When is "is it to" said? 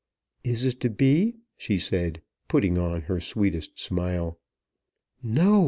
0.43-0.89